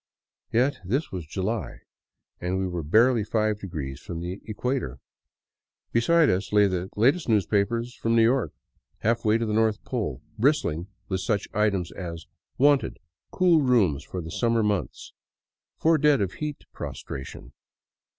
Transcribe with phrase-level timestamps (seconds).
[0.51, 1.81] Yet this was July
[2.39, 4.97] and we were barely five degrees from the equator.
[5.91, 8.51] Beside us lay the latest newspapers from New York,
[9.01, 12.25] half way to the north pole, bristling with such items as:"
[12.57, 12.97] Wanted—
[13.31, 15.11] Cool rooms for the summer months.^'"
[15.79, 17.51] Four Dead of Heat Pros tration.